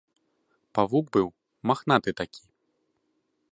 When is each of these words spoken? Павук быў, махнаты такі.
Павук 0.77 1.05
быў, 1.17 1.27
махнаты 1.71 2.11
такі. 2.25 2.41